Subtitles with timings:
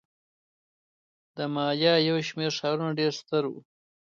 [1.35, 3.59] د مایا یو شمېر ښارونه ډېر ستر وو.